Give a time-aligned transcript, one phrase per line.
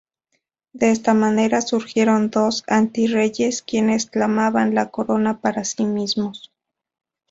[0.73, 6.51] De esta manera surgieron dos anti-reyes quienes clamaban la corona para sí mismos.